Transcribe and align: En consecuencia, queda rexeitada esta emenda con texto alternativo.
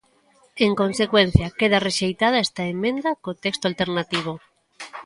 En 0.65 0.71
consecuencia, 0.81 1.53
queda 1.59 1.83
rexeitada 1.87 2.43
esta 2.47 2.63
emenda 2.73 3.09
con 3.23 3.35
texto 3.45 3.65
alternativo. 3.71 4.31